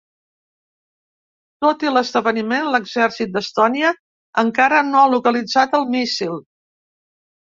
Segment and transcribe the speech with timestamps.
[1.65, 3.91] Tot i l’esdeveniment, l’exèrcit d’Estònia
[4.43, 6.35] encara no ha localitzat el míssil.